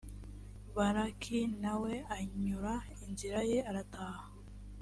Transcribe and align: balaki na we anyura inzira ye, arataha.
balaki 0.75 1.39
na 1.61 1.73
we 1.81 1.93
anyura 2.15 2.75
inzira 3.05 3.39
ye, 3.49 3.57
arataha. 3.69 4.25